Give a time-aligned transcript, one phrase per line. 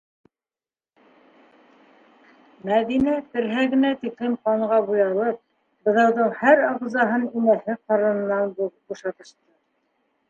[2.69, 5.39] Мәҙинә, терһәгенә тиклем ҡанға буялып,
[5.91, 9.39] быҙауҙың һәр ағзаһын инәһе ҡарынынан бушатышты.